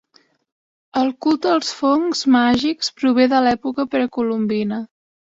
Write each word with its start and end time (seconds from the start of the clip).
El 1.01 1.11
culte 1.25 1.51
als 1.57 1.69
fongs 1.81 2.21
màgics 2.37 2.89
prové 3.03 3.29
de 3.35 3.43
l'època 3.49 3.87
precolombina. 3.93 4.81